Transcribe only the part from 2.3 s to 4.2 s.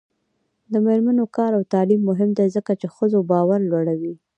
دی ځکه چې ښځو باور لوړوي.